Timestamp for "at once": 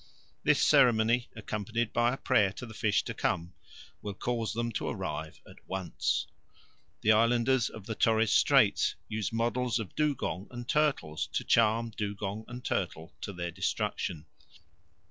5.47-6.25